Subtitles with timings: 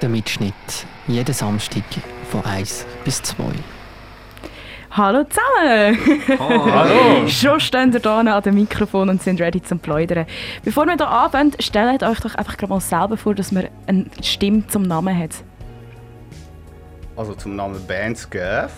[0.00, 0.54] Der Mitschnitt.
[1.08, 1.82] Jeden Samstag
[2.30, 3.44] von 1 bis 2.
[4.92, 5.98] Hallo zusammen!
[6.38, 7.26] Oh, hallo!
[7.26, 10.26] Schon stehen wir hier an dem Mikrofon und sind ready zum Plaudern.
[10.62, 14.06] Bevor wir hier anfangen, stellt euch doch einfach gerade mal selber vor, dass man eine
[14.22, 15.42] Stimme zum Namen hat.
[17.16, 18.72] Also zum Namen Bands Göf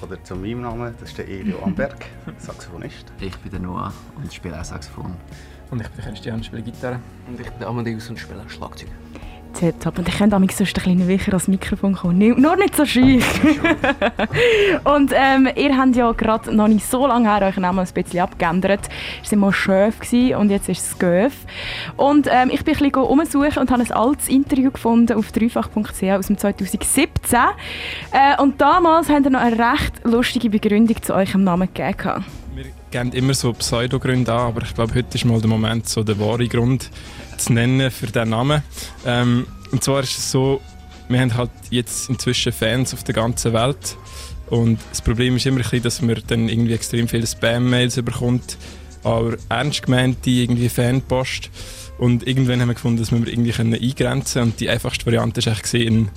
[0.00, 2.06] oder zu meinem Namen, das ist der Elio Amberg,
[2.38, 3.06] Saxophonist.
[3.20, 5.16] Ich bin der Noah und spiele auch Saxophon.
[5.72, 7.00] Und ich bin Christian, spiele Gitarre.
[7.26, 8.88] Und ich bin Amadeus und spiele Schlagzeug.
[9.56, 9.98] Setup.
[9.98, 12.40] Und ich könnte mich sonst ein bisschen weicher ans Mikrofon kommen.
[12.40, 13.20] Nur nicht so scheu.
[14.84, 18.20] und ähm, ihr habt ja gerade noch nicht so lange her euren Namen ein bisschen
[18.20, 18.88] abgeändert.
[19.22, 19.96] Es war mal Schöf
[20.36, 21.34] und jetzt ist es Göf.
[21.96, 26.02] Und ähm, ich bin ein bisschen umsuchen und habe ein altes Interview gefunden auf dreifach.ch
[26.02, 27.38] aus dem 2017.
[28.12, 32.24] Äh, und damals habt ihr noch eine recht lustige Begründung zu eurem Namen gegeben.
[32.96, 36.18] Geben immer so Pseudogründe an, aber ich glaube, heute ist mal der Moment, so der
[36.18, 36.90] wahre Grund
[37.36, 38.62] zu nennen für diesen Namen.
[39.04, 40.62] Ähm, und zwar ist es so,
[41.10, 43.98] wir haben halt jetzt inzwischen Fans auf der ganzen Welt
[44.48, 48.56] und das Problem ist immer bisschen, dass man dann irgendwie extrem viele Spam-Mails bekommt,
[49.04, 51.50] aber ernst gemeinte irgendwie Fanpost
[51.98, 55.48] und irgendwann haben wir gefunden, dass wir irgendwie eingrenzen können und die einfachste Variante ist
[55.48, 56.08] eigentlich ein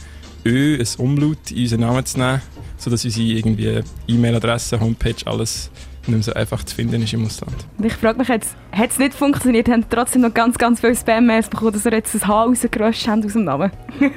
[0.46, 2.42] Ö, ein Umlaut in unseren Namen zu nehmen,
[2.78, 5.70] sodass unsere E-Mail-Adresse, Homepage, alles
[6.10, 7.56] nicht mehr so einfach zu finden ist im Ausland.
[7.82, 11.50] Ich frage mich jetzt, hat es nicht funktioniert, haben trotzdem noch ganz, ganz viele Spam-Mails
[11.50, 13.72] bekommen, dass ihr jetzt ein H rausgeröscht habt aus dem Namen?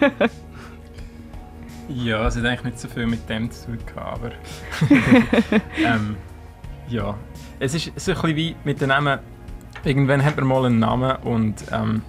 [1.89, 4.33] ja, es hat eigentlich nicht so viel mit dem zu tun aber
[5.79, 6.17] ähm,
[6.89, 7.17] ja.
[7.59, 9.19] Es ist so ein bisschen wie mit dem Namen,
[9.85, 12.03] irgendwann hat man mal einen Namen und ähm,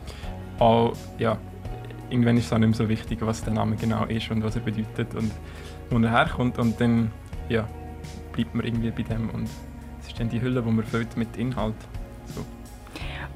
[0.59, 1.37] auch, ja,
[2.09, 4.55] irgendwann ist es auch nicht mehr so wichtig, was der Name genau ist und was
[4.55, 5.31] er bedeutet und
[5.89, 7.11] wo er herkommt und dann,
[7.49, 7.67] ja,
[8.33, 9.49] bleibt man irgendwie bei dem und
[10.03, 11.75] es ist dann die Hülle, die man füllt mit Inhalt.
[12.35, 12.45] So.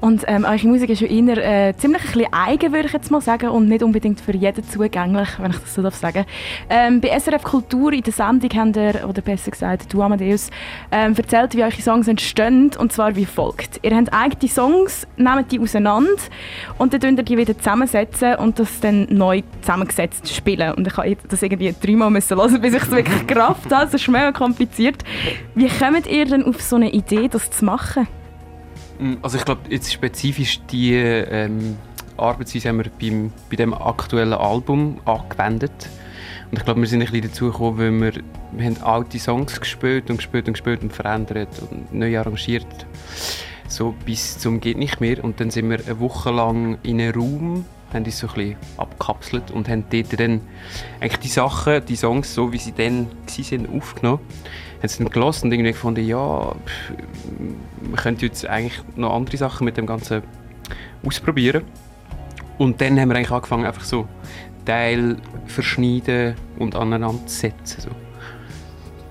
[0.00, 3.10] Und ähm, eure Musik ist ja eher äh, ziemlich ein bisschen eigen, würde ich jetzt
[3.10, 6.24] mal sagen, und nicht unbedingt für jeden zugänglich, wenn ich das so darf sagen.
[6.70, 10.50] Ähm, bei SRF Kultur in der Sendung habt ihr, oder besser gesagt, du Amadeus,
[10.92, 13.80] ähm, erzählt, wie eure Songs entstehen, und zwar wie folgt.
[13.82, 16.10] Ihr habt eigene Songs, nehmt die auseinander
[16.78, 20.74] und dann ihr die wieder zusammensetzen und das dann neu zusammengesetzt spielen.
[20.74, 23.86] Und ich habe das irgendwie dreimal müssen hören, bis ich es wirklich gerafft habe.
[23.86, 25.02] Das ist mega kompliziert.
[25.54, 28.06] Wie kommt ihr denn auf so eine Idee, das zu machen?
[28.98, 31.76] Mm, also ich glaube, jetzt spezifisch die ähm,
[32.16, 35.88] Arbeitsweise haben wir beim, bei dem aktuellen Album angewendet.
[36.50, 38.22] Und ich glaube, wir sind ein bisschen dazu gekommen, weil wir,
[38.52, 42.66] wir haben alte Songs gespielt und gespielt und gespielt und verändert und neu arrangiert.
[43.68, 45.22] So bis zum geht nicht mehr.
[45.22, 48.56] Und dann sind wir eine Woche lang in einem Raum, haben uns so ein bisschen
[48.76, 50.40] abgekapselt und haben dort dann
[51.00, 54.20] eigentlich die Sachen, die Songs, so wie sie dann waren, aufgenommen
[54.78, 56.92] haben sie dann gelassen und irgendwie gefunden, ja, pff,
[57.82, 60.22] man könnte jetzt eigentlich noch andere Sachen mit dem Ganzen
[61.04, 61.62] ausprobieren.
[62.58, 64.08] Und dann haben wir eigentlich angefangen, einfach so
[64.64, 65.16] Teil
[65.46, 67.80] verschneiden und aneinander setzen.
[67.80, 67.90] So.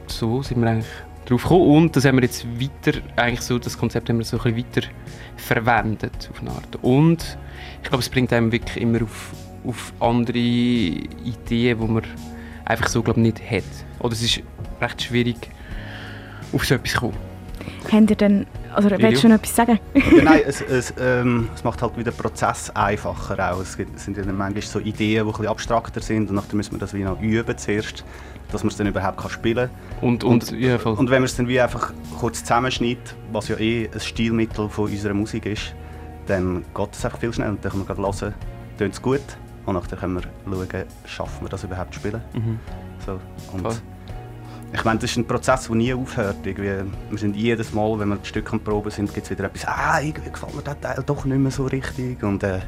[0.08, 0.88] so sind wir eigentlich
[1.28, 4.40] drauf gekommen und das haben wir jetzt weiter, eigentlich so, das Konzept haben wir so
[4.40, 4.88] ein bisschen weiter
[5.36, 6.78] verwendet auf eine Art.
[6.82, 7.38] Und
[7.84, 9.34] ich glaube, es bringt einem wirklich immer auf,
[9.66, 12.04] auf andere Ideen, die man
[12.66, 13.64] einfach so glaube nicht hat.
[14.00, 14.42] Oder es ist
[14.82, 15.50] recht schwierig,
[16.54, 17.27] auf so etwas kommen.
[17.92, 19.80] Habt ihr denn, also willst du schon etwas sagen?
[19.94, 23.62] ja, nein, es, es, ähm, es, macht halt wieder den Prozess einfacher auch.
[23.62, 26.74] Es, gibt, es sind ja manchmal so Ideen, die etwas abstrakter sind und nachher müssen
[26.74, 28.04] wir das wie noch üben zuerst,
[28.52, 29.70] dass man es dann überhaupt kann spielen
[30.00, 30.10] kann.
[30.10, 33.58] Und, und, und, ja, und wenn man es dann wie einfach kurz zusammenschneidet, was ja
[33.58, 35.74] eh ein Stilmittel von unserer Musik ist,
[36.28, 38.34] dann geht es einfach viel schneller und dann kann man gerade hören,
[38.78, 39.22] tönt es gut
[39.66, 42.22] und nachher können wir schauen, schaffen wir das überhaupt zu spielen.
[42.34, 42.60] Mhm.
[43.06, 43.20] So,
[43.54, 43.76] und Voll
[44.74, 46.38] ich meine, das ist ein Prozess, der nie aufhört.
[46.44, 49.66] Irgendwie, wir sind jedes Mal, wenn wir Stück am Proben sind, gibt es wieder etwas,
[49.66, 52.22] ah, irgendwie gefällt mir der Teil doch nicht mehr so richtig.
[52.22, 52.60] Und äh,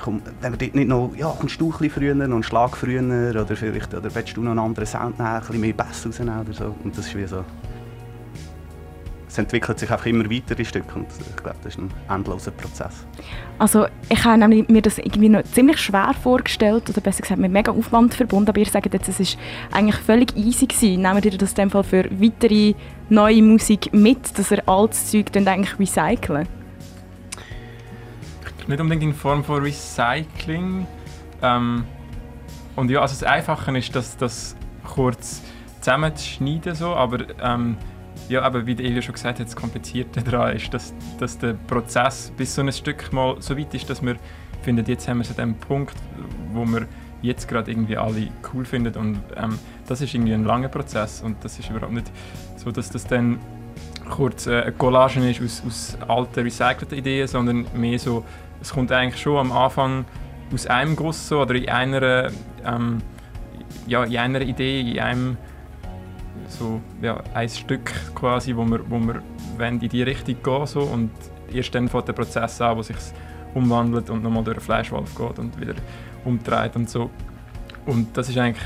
[0.00, 3.02] komm, wenn wir dort nicht noch, ja, kommst du ein früher, noch einen Schlag früher,
[3.30, 6.40] oder vielleicht, oder willst du noch einen anderen Sound nehmen, ein bisschen mehr Bass rausnehmen
[6.40, 6.74] oder so.
[6.84, 7.44] Und das ist wie so,
[9.38, 12.50] es entwickelt sich einfach immer weiter die Stücke und ich glaube, das ist ein endloser
[12.50, 13.06] Prozess.
[13.58, 17.70] Also ich habe mir das irgendwie noch ziemlich schwer vorgestellt oder besser gesagt mit mega
[17.70, 19.38] Aufwand verbunden, aber ihr sagt jetzt, es ist
[19.70, 21.02] eigentlich völlig easy gewesen.
[21.02, 22.74] Nehmt ihr das in dem Fall für weitere
[23.08, 26.48] neue Musik mit, dass ihr altes Zeug dann eigentlich recyceln?
[28.66, 30.86] Nicht unbedingt in Form von Recycling.
[31.42, 31.84] Ähm,
[32.76, 35.42] und ja, also das Einfache ist, dass das kurz
[35.80, 37.76] zusammenzuschneiden, so, aber ähm,
[38.28, 42.32] ja, aber wie Elia schon gesagt hat, das Komplizierte daran ist, dass, dass der Prozess
[42.36, 44.16] bis so ein Stück mal so weit ist, dass wir
[44.62, 45.94] finden, jetzt haben wir so den Punkt,
[46.52, 46.86] wo wir
[47.22, 48.94] jetzt gerade irgendwie alle cool finden.
[48.96, 52.10] Und ähm, das ist irgendwie ein langer Prozess und das ist überhaupt nicht
[52.56, 53.38] so, dass das dann
[54.10, 58.24] kurz äh, eine Collage ist aus, aus alten, recycelten Ideen, sondern mehr so,
[58.60, 60.04] es kommt eigentlich schon am Anfang
[60.52, 62.30] aus einem Guss so, oder in einer,
[62.64, 63.02] ähm,
[63.86, 65.36] ja, in einer Idee, in einem
[66.48, 69.22] so, ja, ein Stück quasi, wo wir, wo wir
[69.66, 71.10] in die Richtung gehen so, und
[71.52, 72.96] erst dann fängt der Prozess an, wo sich
[73.54, 75.74] umwandelt und nochmal durch den Fleischwolf geht und wieder
[76.24, 77.10] umdreht und so.
[77.86, 78.64] Und das ist eigentlich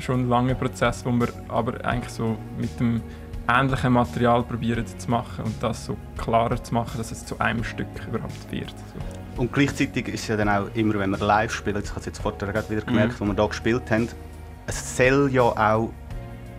[0.00, 3.00] schon ein langer Prozess, wo wir aber eigentlich so mit dem
[3.48, 7.62] ähnlichen Material probieren zu machen und das so klarer zu machen, dass es zu einem
[7.62, 8.70] Stück überhaupt wird.
[8.70, 9.40] So.
[9.42, 12.06] Und gleichzeitig ist es ja dann auch immer, wenn wir live spielen, ich habe es
[12.06, 13.28] jetzt vorher gerade wieder gemerkt, Mhm.
[13.28, 14.08] wo wir hier gespielt haben,
[14.66, 15.90] es soll ja auch,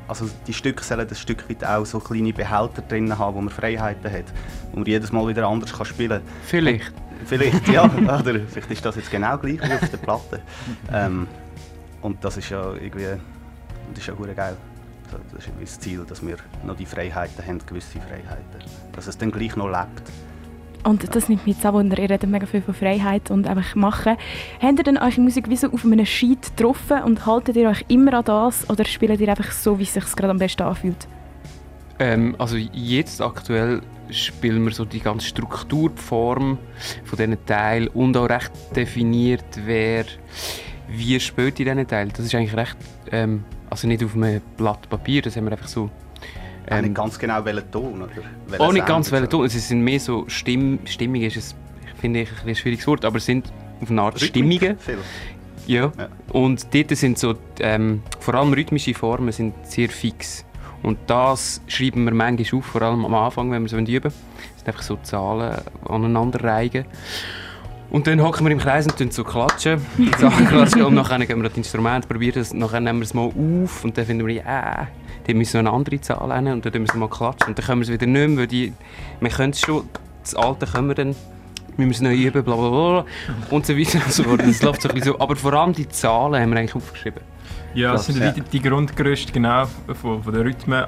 [0.07, 3.49] also die Stücke sollen ein Stück weit auch so kleine Behälter drin haben, wo man
[3.49, 4.25] Freiheiten hat,
[4.71, 6.33] wo man jedes Mal wieder anders kann spielen kann.
[6.43, 6.93] Vielleicht.
[7.25, 10.41] Vielleicht, ja, oder vielleicht ist das jetzt genau gleich wie auf der Platte.
[10.91, 11.27] Ähm,
[12.01, 13.19] und das ist ja irgendwie,
[13.89, 14.55] das ist ja gut geil.
[15.11, 18.59] Das ist das Ziel, dass wir noch die Freiheiten haben, gewisse Freiheiten.
[18.91, 20.03] Dass es dann gleich noch lebt.
[20.85, 21.97] Und das nimmt mich jetzt auch wunder.
[21.97, 24.17] Ihr redet mega viel von Freiheit und einfach machen.
[24.61, 27.83] Habt ihr denn eure Musik wie so auf einem Sheet getroffen und haltet ihr euch
[27.87, 31.07] immer an das oder spielt ihr einfach so, wie es sich gerade am besten anfühlt?
[31.97, 36.59] Ähm, also jetzt aktuell spielen wir so die ganze Struktur, die Form
[37.03, 40.05] von diesen Teilen und auch recht definiert, wer
[40.88, 42.11] wie spielt in diesen Teilen.
[42.15, 42.77] Das ist eigentlich recht,
[43.11, 45.89] ähm, also nicht auf einem Blatt Papier, das haben wir einfach so...
[46.67, 48.12] Ähm, nicht ganz genau welchen Ton, oder?
[48.47, 49.29] welchen auch nicht ganz welchen.
[49.29, 51.56] Ton, es sind mehr so Stimm, Stimmung ist es,
[52.00, 53.51] finde ich, ein schwieriges Wort, aber es sind
[53.81, 54.79] auf eine Art Rhythmik Stimmungen.
[54.79, 54.97] Viel.
[55.67, 55.91] Ja.
[55.97, 56.09] Ja.
[56.31, 60.45] Und dort sind so, ähm, vor allem rhythmische Formen sind sehr fix.
[60.83, 64.03] Und das schreiben wir manchmal auf, vor allem am Anfang, wenn wir so üben.
[64.03, 64.13] Das
[64.57, 66.85] sind einfach so Zahlen aneinander reigen.
[67.95, 69.80] Und dann hocken wir im Kreis und so klatschen.
[70.19, 73.27] Zahlen klatschen und nachher gehen wir das Instrument, probieren das, nachher nehmen wir es mal
[73.27, 74.88] auf und dann finden wir, ja,
[75.25, 77.47] dann müssen wir noch eine andere Zahl nehmen und dann müssen wir mal klatschen.
[77.51, 78.74] Und dann können wir es wieder nicht mehr, weil die,
[79.21, 79.88] wir können es schon,
[80.21, 81.15] das Alte können wir dann
[81.77, 83.06] wir müssen neu üben, bla bla bla
[83.50, 84.41] und so weiter und so fort.
[84.41, 85.19] Das läuft so ein bisschen so.
[85.19, 87.21] Aber vor allem die Zahlen haben wir eigentlich aufgeschrieben.
[87.74, 88.31] Ja, das sind Ja.
[88.31, 89.68] die, die Grundgerüste genau
[90.01, 90.86] von, von den Rhythmen.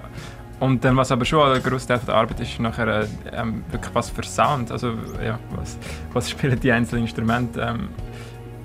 [0.60, 3.94] Und dann, was aber schon ein grosser Teil der Arbeit ist, nachher äh, ähm, wirklich
[3.94, 4.72] was für Sound.
[4.72, 4.94] Also,
[5.24, 5.78] ja, was,
[6.14, 7.90] was spielen die einzelnen Instrumente ähm,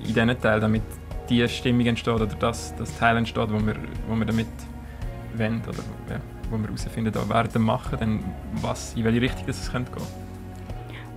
[0.01, 0.83] in diesen Teilen, damit
[1.29, 3.77] die Stimmung entsteht oder das, das Teil entsteht, wo wir,
[4.09, 4.47] wo wir damit
[5.37, 5.79] wollen oder
[6.11, 8.25] ja, wo wir herausfinden, dem Machen, dann
[8.63, 10.07] was, in welche Richtung es könnte gehen.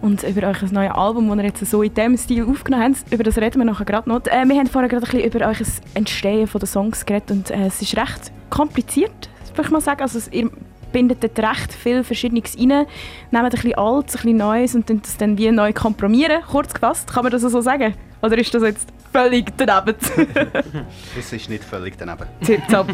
[0.02, 3.24] Und über euer neues Album, das ihr jetzt so in diesem Stil aufgenommen habt, über
[3.24, 4.26] das reden wir nachher gerade noch.
[4.28, 5.56] Äh, wir haben vorher gerade ein bisschen über euer
[5.94, 10.02] Entstehen den Songs geredet und äh, es ist recht kompliziert, würde ich mal sagen.
[10.02, 10.52] Also, ihr
[10.96, 12.88] bindet dort recht viel Verschiedenes rein, nehmt
[13.34, 17.12] ein bisschen Altes, ein bisschen Neues und das dann wie neu kompromieren, kurz gefasst.
[17.12, 17.94] Kann man das so sagen?
[18.22, 19.98] Oder ist das jetzt völlig daneben?
[21.20, 22.26] Es ist nicht völlig daneben.
[22.46, 22.88] Tipptopp.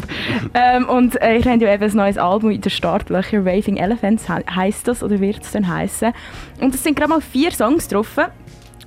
[0.52, 4.26] ähm, und äh, ihr habt ja eben ein neues Album in der Startlöcher, Raving Elephants
[4.26, 6.12] he heisst das oder wird es dann heißen.
[6.60, 8.18] Und es sind gerade mal vier Songs drauf.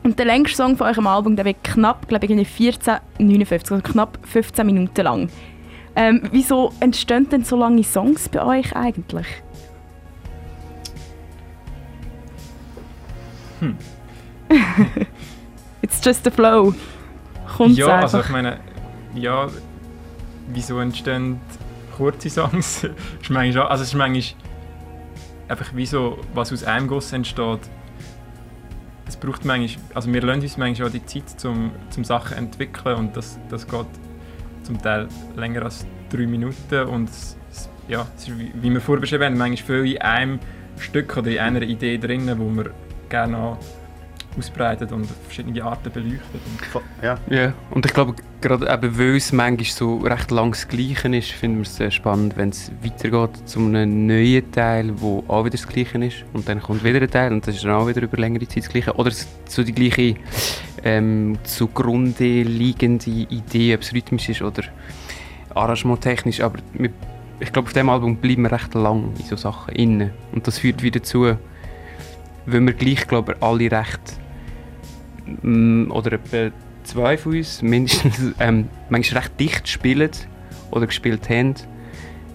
[0.04, 3.80] Und der längste Song von eurem Album, der wird knapp, glaube ich, irgendwie 14,59, also
[3.82, 5.30] knapp 15 Minuten lang.
[5.96, 9.28] Ähm, wieso entstehen denn so lange Songs bei euch eigentlich?
[13.60, 13.78] Hm.
[15.82, 16.74] It's just the flow.
[17.56, 18.02] Kommt ja, einfach.
[18.02, 18.60] also ich meine,
[19.14, 19.48] ja,
[20.48, 21.40] wieso entstehen
[21.96, 22.84] kurze Songs?
[23.22, 24.24] ist manchmal, also es ist manchmal
[25.48, 27.60] einfach wieso, was aus einem Guss entsteht.
[29.08, 32.98] Es braucht manchmal, also wir lassen uns manchmal auch die Zeit zum, zum Sachen entwickeln
[32.98, 33.86] und das, das geht
[34.64, 37.10] zum Teil länger als drei Minuten und
[37.88, 40.40] ja, es ist wie, wie wir vorher beschrieben haben, manchmal viel in einem
[40.80, 42.72] Stück oder in einer Idee drin, wo wir
[43.10, 43.58] gerne auch
[44.38, 46.42] ausbreitet und auf verschiedene Arten beleuchtet.
[47.02, 51.08] Ja, Ja, und ich glaube, gerade eben, weil es manchmal so recht lang das Gleiche
[51.16, 55.46] ist, finden wir es sehr spannend, wenn es weitergeht zu einem neuen Teil, wo auch
[55.46, 56.26] wieder das Gleiche ist.
[56.34, 58.64] Und dann kommt wieder ein Teil und das ist dann auch wieder über längere Zeit
[58.64, 58.94] das Gleiche.
[58.96, 60.16] Oder es- so die gleiche
[60.84, 64.64] ähm, zugrunde liegende Idee, ob es rhythmisch ist oder
[65.56, 66.42] arrangementtechnisch.
[66.42, 66.92] Aber wir,
[67.40, 70.14] ich glaube, auf diesem Album bleiben wir recht lang in so Sachen inne.
[70.32, 71.38] Und das führt wieder zu,
[72.46, 74.20] weil wir gleich, glaube ich, alle recht
[75.42, 76.52] mm, oder etwa
[76.84, 80.12] zwei von uns mindestens ähm, manchmal recht dicht spielen
[80.72, 81.56] oder gespielt haben,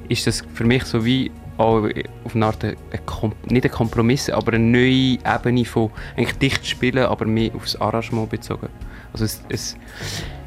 [0.08, 4.30] ist das für mich so wie auf eine Art ein, ein Kom nicht ein Kompromiss,
[4.30, 8.68] aber eine neue Ebene von eigentlich dicht spielen, aber mehr aufs Arrangement bezogen.
[9.12, 9.76] Also es, es,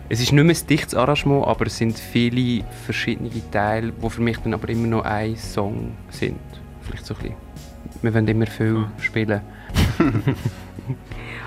[0.10, 4.22] es ist nicht mehr ein dichtes Arrangement, aber es sind viele verschiedene Teile, die für
[4.22, 6.40] mich dann aber immer noch ein Song sind.
[6.82, 7.36] Vielleicht so ein bisschen.
[8.02, 9.42] Wir wollen immer viel spielen.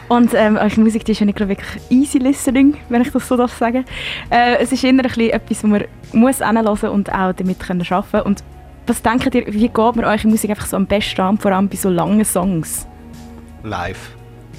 [0.08, 3.26] Und ähm, eure Musik die ist ja nicht gerade wirklich easy listening, wenn ich das
[3.26, 3.84] so darf sagen.
[4.30, 7.84] Äh, es ist eher ein bisschen etwas, wo man muss hinhören und auch damit können
[7.90, 8.44] arbeiten Und
[8.86, 11.68] was denkt ihr, wie geht man eure Musik einfach so am besten an, vor allem
[11.68, 12.86] bei so langen Songs?
[13.66, 14.16] live.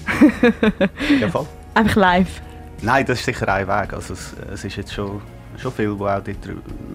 [1.19, 1.45] ja, voll.
[1.73, 2.41] Einfach live.
[2.81, 3.93] Nein, das ist sicher ein Weg.
[3.93, 5.21] Also es, es ist jetzt schon,
[5.57, 6.37] schon viel, wo auch dort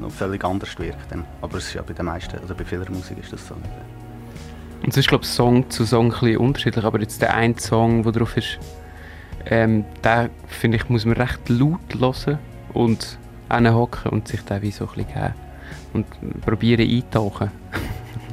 [0.01, 1.11] noch völlig anders wirkt.
[1.11, 1.25] Dann.
[1.41, 3.55] Aber es ist ja bei den meisten, oder bei vieler Musik ist das so.
[3.55, 7.59] Und es ist, glaube ich, Song zu Song ein bisschen unterschiedlich, aber jetzt der eine
[7.59, 8.59] Song, der drauf ist,
[9.47, 12.39] ähm, den, finde ich, muss man recht laut hören
[12.73, 13.19] und
[13.51, 15.35] hocken und sich den wie so ein bisschen geben
[15.93, 16.07] und
[16.41, 17.51] probieren eintauchen.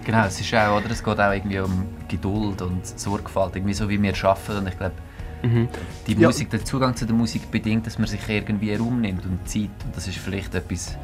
[0.06, 0.89] genau, es ist auch, oder?
[0.89, 4.77] Es geht auch irgendwie um Geduld und Sorgfalt, irgendwie so wie wir arbeiten und ich
[4.77, 4.94] glaube,
[5.41, 5.67] mhm.
[6.08, 9.48] die Musik, der Zugang zu der Musik bedingt, dass man sich irgendwie Raum nimmt und
[9.48, 10.98] Zeit und das ist vielleicht etwas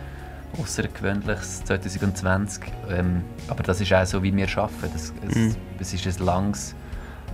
[0.59, 4.89] außergewöhnliches 2020, ähm, aber das ist auch so, wie wir arbeiten.
[4.93, 5.55] Das, es, mhm.
[5.79, 6.75] es ist ein langes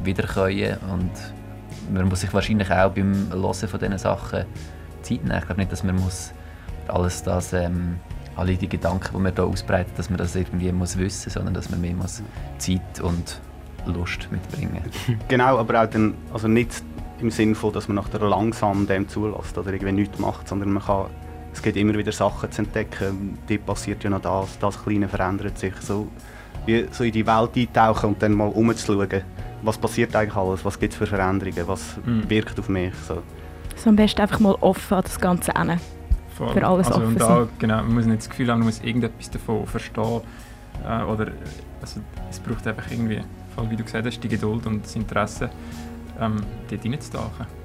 [0.04, 1.12] Wiederkäuen und
[1.94, 4.46] man muss sich wahrscheinlich auch beim Hören von diesen Sachen
[5.02, 5.38] Zeit nehmen.
[5.38, 6.32] Ich glaube nicht, dass man muss
[6.88, 8.00] alles das, ähm,
[8.36, 11.70] alle die Gedanken, die man hier ausbreitet, dass man das irgendwie muss wissen, sondern dass
[11.70, 12.24] man mehr muss
[12.58, 13.42] Zeit und
[13.86, 14.82] Lust mitbringen.
[15.28, 16.84] Genau, aber auch dann, also nicht
[17.20, 20.72] im Sinne von, dass man nach der langsam dem zulässt oder irgendwie nichts macht, sondern
[20.72, 21.06] man kann,
[21.54, 23.38] es geht immer wieder Sachen zu entdecken.
[23.48, 25.74] Dort passiert ja noch das, das Kleine verändert sich.
[25.82, 26.08] So,
[26.66, 29.24] wie so in die Welt eintauchen und dann mal umzuschauen,
[29.62, 32.30] was passiert eigentlich alles, was gibt es für Veränderungen, was mhm.
[32.30, 32.94] wirkt auf mich.
[33.08, 33.22] So.
[33.76, 35.80] so am besten einfach mal offen an das Ganze hin.
[36.36, 38.82] Für alles also, offen und da, genau, Man muss nicht das Gefühl haben, man muss
[38.82, 40.22] irgendetwas davon verstehen.
[40.84, 41.28] Äh, oder,
[41.82, 43.22] also, es braucht einfach irgendwie,
[43.70, 45.50] wie du gesagt hast, die Geduld und das Interesse,
[46.20, 47.62] ähm, dort reinzutauchen.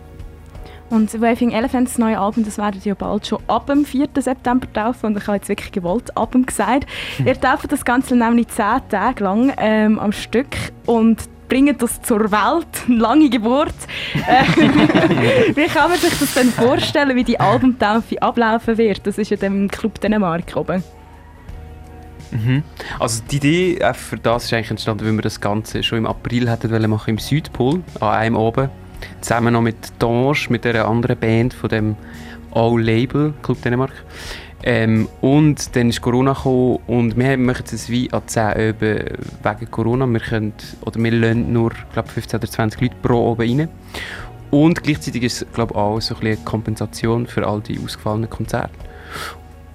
[0.88, 4.08] Und Waving Elephants, das neue Album, das werdet ihr bald schon ab dem 4.
[4.18, 5.06] September taufen.
[5.06, 6.86] Und ich habe jetzt wirklich gewollt ab dem gesagt.
[7.24, 10.46] ihr tauft das Ganze nämlich 10 Tage lang ähm, am Stück.
[10.86, 13.74] Und bringen das zur Welt, eine lange Geburt.
[14.26, 14.44] Äh,
[15.54, 19.06] wie kann man sich das denn vorstellen, wie die Albumtaufe ablaufen wird?
[19.06, 20.82] Das ist ja dem Club Dänemark oben.
[22.30, 22.62] Mhm.
[22.98, 26.06] Also die Idee äh, für das ist eigentlich entstanden, weil wir das Ganze schon im
[26.06, 28.70] April hätten wollen machen im Südpol, an einem oben,
[29.20, 31.96] zusammen noch mit Dange, mit einer anderen Band von dem
[32.52, 33.92] All Label Club Dänemark.
[34.62, 39.04] Ähm, und dann ist Corona gekommen und wir machen es wie an 10 Öben
[39.42, 40.06] wegen Corona.
[40.06, 43.68] Wir, können, oder wir lassen nur glaub, 15 oder 20 Leute pro oben rein.
[44.50, 48.70] Und gleichzeitig ist es glaub, auch so ein eine Kompensation für all die ausgefallenen Konzerte.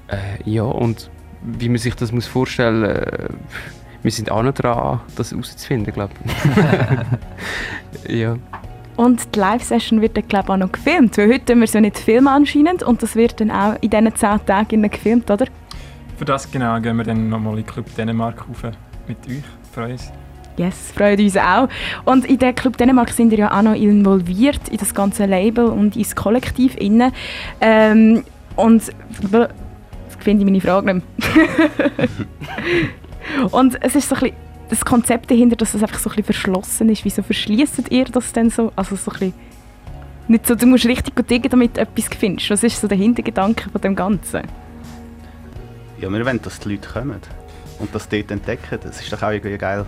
[0.07, 1.09] Äh, ja, und
[1.43, 3.29] wie man sich das muss vorstellen muss, äh,
[4.03, 6.13] wir sind auch noch dran, das herauszufinden, glaube
[8.05, 8.11] ich.
[8.19, 8.35] ja.
[8.97, 11.17] Und die Live-Session wird dann, glaube ich, auch noch gefilmt.
[11.17, 14.45] Weil heute wir ja nicht filmen anscheinend und das wird dann auch in diesen 10
[14.45, 15.45] Tagen gefilmt, oder?
[16.17, 18.71] Für das genau gehen wir dann nochmal in Club Dänemark rauf
[19.07, 19.43] mit euch.
[19.73, 20.11] Freuen uns.
[20.57, 21.69] Yes, freut uns auch.
[22.05, 25.65] Und in der Club Dänemark sind wir ja auch noch involviert in das ganze Label
[25.65, 27.13] und ins Kollektiv inne.
[27.61, 28.23] Ähm,
[28.55, 28.83] und
[30.21, 31.05] finde ich meine Frage nicht
[33.51, 34.35] Und es ist so ein bisschen
[34.69, 37.03] das Konzept dahinter, dass es einfach so ein bisschen verschlossen ist.
[37.03, 38.71] Wieso verschließt ihr das denn so?
[38.75, 39.33] Also so ein bisschen
[40.27, 42.49] nicht so, du musst richtig diggen, damit du etwas findest.
[42.49, 44.43] Was ist so der Hintergedanke von dem Ganzen?
[45.99, 47.19] Ja, wir wollen, dass die Leute kommen
[47.79, 48.79] und das dort entdecken.
[48.81, 49.85] Das ist doch auch irgendwie geil.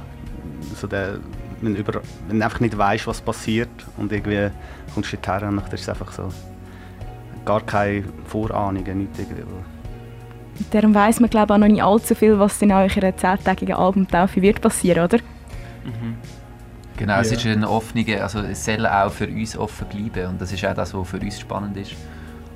[0.75, 1.19] So der,
[1.61, 4.49] wenn, über, wenn du einfach nicht weißt, was passiert und irgendwie
[4.93, 6.29] kommst du dorthin und dann ist es einfach so
[7.45, 9.43] gar keine Vorahnungen, nichts irgendwie.
[10.71, 14.61] Darum weiss man glaube auch noch nicht allzu viel, was in eurer zehntägigen Albumtaufe wird
[14.61, 15.17] passieren, oder?
[15.83, 16.15] Mhm.
[16.97, 17.21] Genau, ja.
[17.21, 20.63] es ist eine offene, also es soll auch für uns offen bleiben und das ist
[20.65, 21.93] auch das, was für uns spannend ist.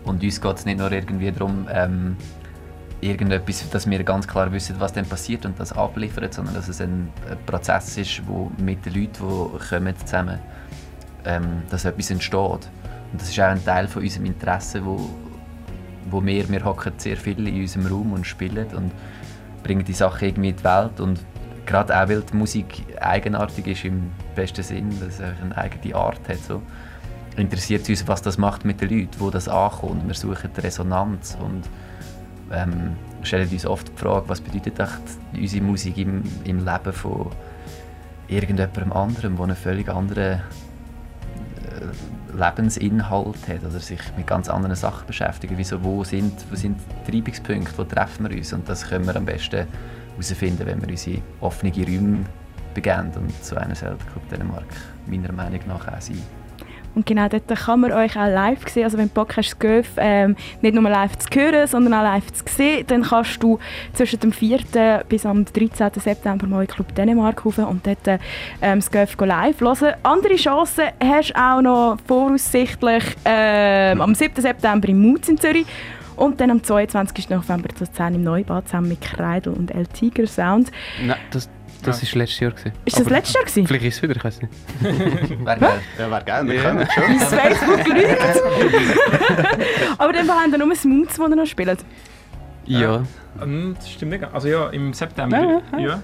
[0.04, 2.16] Und uns geht es nicht nur irgendwie darum, ähm,
[3.02, 6.82] irgendetwas, dass wir ganz klar wissen, was dann passiert und das abliefern, sondern dass es
[6.82, 7.10] ein,
[7.46, 10.40] Prozess ist, wo mit den Leuten, die kommen, zusammen
[11.26, 12.70] ähm, dass etwas entsteht.
[13.12, 15.10] Und das ist auch ein Teil von unserem Interesse, wo,
[16.10, 18.92] wo wir, wir hocken sehr viel in unserem Raum und spielen und
[19.64, 21.20] bringen die Sachen irgendwie in die Welt und
[21.66, 26.28] gerade auch weil die Musik eigenartig ist im besten Sinn, dass es eine eigene Art
[26.28, 26.62] hat, so,
[27.36, 30.08] interessiert uns, was das macht mit den Leuten, wo das ankommt.
[30.08, 31.64] Wir suchen die Resonanz und
[32.52, 34.80] ähm, stellen uns oft die Frage, was bedeutet
[35.34, 37.28] unsere Musik im, im Leben von
[38.28, 40.42] irgendjemandem anderem, der einen völlig anderen
[42.38, 45.54] Lebensinhalt hat oder sich mit ganz anderen Sachen beschäftigt.
[45.56, 48.54] Wieso, wo sind, wo sind Treibungspunkte, wo treffen wir uns?
[48.54, 49.66] Und das können wir am besten
[50.12, 52.26] herausfinden, wenn wir unsere offenen Räume
[52.74, 53.12] begeben.
[53.16, 54.68] Und so einer sollte Club Dänemark
[55.08, 56.22] meiner Meinung nach auch sein.
[56.98, 58.86] Und genau dort kann man euch auch live sehen.
[58.86, 62.34] Also wenn du Bock hast, Göf ähm, nicht nur live zu hören, sondern auch live
[62.34, 63.60] zu sehen, dann kannst du
[63.94, 65.04] zwischen dem 4.
[65.08, 65.92] bis am 13.
[65.94, 68.20] September mal in Club Dänemark rauf und dort
[68.64, 69.94] ähm, das Göf live hören.
[70.02, 74.42] Andere Chancen hast du auch noch voraussichtlich ähm, am 7.
[74.42, 75.68] September im Mutz in Zürich
[76.16, 77.30] und dann am 22.
[77.30, 80.72] November zu 10 im Neubad zusammen mit Kreidel und El Tiger Sound.
[81.06, 81.48] Nein, das
[81.88, 82.52] Das war letztes Jahr.
[82.52, 82.72] Gewesen.
[82.86, 83.68] Ist das letztes Jahr gewesen?
[83.68, 84.54] Vielleicht ist es wieder, ich weiß nicht.
[85.46, 85.80] Wäre geil.
[86.00, 86.62] Ja, wäre geil, wir Ja.
[86.64, 87.04] können schon.
[87.18, 88.42] Mein Facebook lügt.
[89.98, 91.80] Aber dann haben wir nur Smooths, die ihr noch spielt.
[92.66, 93.04] Ja.
[93.42, 94.22] Ähm, Das stimmt nicht.
[94.22, 94.34] ganz.
[94.34, 95.62] Also ja, im September.
[95.72, 95.88] Ja, Ja.
[95.88, 96.02] ja.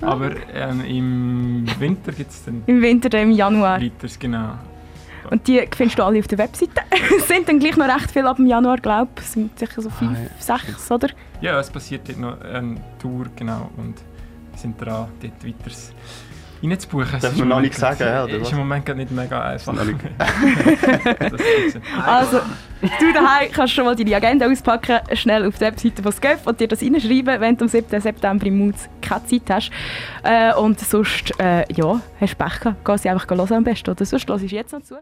[0.00, 3.80] Aber ähm, im Winter gibt es dann Im Winter, dann im Januar.
[3.80, 4.50] weiteres, genau.
[5.28, 6.80] Und die findest du alle auf der Webseite.
[7.18, 9.22] es sind dann gleich noch recht viel ab dem Januar, glaube ich.
[9.24, 11.08] Es sind sicher so fünf, Ah, sechs, oder?
[11.40, 13.70] Ja, es passiert dort noch eine Tour, genau.
[13.76, 14.02] Und wir
[14.58, 15.70] sind dran, dort weiter
[16.62, 17.20] reinzubuchen.
[17.20, 19.10] Darf ist man im noch Moment nicht sagen, ja, oder Ist im Moment gerade nicht
[19.10, 19.74] mega einfach.
[21.18, 21.40] Das.
[22.04, 22.40] Also,
[22.80, 26.60] du daheim kannst schon mal deine Agenda auspacken, schnell auf die Webseite von SCEF und
[26.60, 28.00] dir das reinschreiben, wenn du am 7.
[28.00, 29.70] September im Moods keine Zeit hast.
[30.22, 32.84] Äh, und sonst, äh, ja, hast du Pech gehabt.
[32.84, 33.90] Geh sie einfach hören am besten.
[33.90, 34.96] Oder sonst hörst du jetzt noch zu.